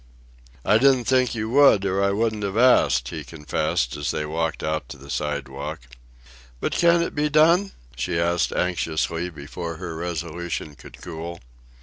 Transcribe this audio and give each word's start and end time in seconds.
"I 0.65 0.79
didn't 0.79 1.03
think 1.05 1.35
you 1.35 1.51
would, 1.51 1.85
or 1.85 2.01
I 2.03 2.09
wouldn't 2.09 2.41
have 2.41 2.57
asked," 2.57 3.09
he 3.09 3.23
confessed, 3.23 3.95
as 3.95 4.09
they 4.09 4.25
walked 4.25 4.63
out 4.63 4.89
to 4.89 4.97
the 4.97 5.11
sidewalk. 5.11 5.81
"But 6.59 6.71
can't 6.71 7.03
it 7.03 7.13
be 7.13 7.29
done?" 7.29 7.73
she 7.95 8.19
asked 8.19 8.51
anxiously, 8.51 9.29
before 9.29 9.75
her 9.75 9.95
resolution 9.95 10.73
could 10.73 10.99
cool. 11.03 11.39